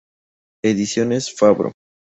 Ediciones 0.63 1.31
Fabro. 1.31 1.69